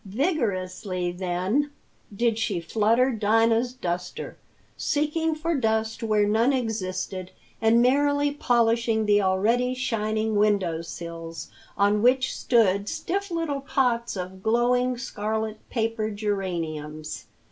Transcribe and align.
Vigorously, 0.03 1.11
then, 1.11 1.69
did 2.11 2.39
she 2.39 2.59
flutter 2.59 3.11
Dinah's 3.11 3.71
duster, 3.71 4.35
seeking 4.75 5.35
for 5.35 5.53
dust 5.55 6.01
where 6.01 6.27
none 6.27 6.51
existed, 6.51 7.29
and 7.61 7.83
merrily 7.83 8.31
polishing 8.31 9.05
the 9.05 9.21
already 9.21 9.75
shining 9.75 10.35
window 10.37 10.81
sills, 10.81 11.51
on 11.77 12.01
which 12.01 12.35
stood 12.35 12.89
stiff 12.89 13.29
little 13.29 13.61
pots 13.61 14.17
of 14.17 14.41
glowing 14.41 14.97
scarlet 14.97 15.59
paper 15.69 16.09
geraniums. 16.09 17.25